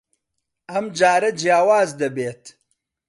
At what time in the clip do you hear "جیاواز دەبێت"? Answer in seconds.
1.39-2.43